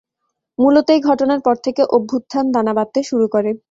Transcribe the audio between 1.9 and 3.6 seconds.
অভ্যুত্থান দানা বাঁধতে শুরু করে।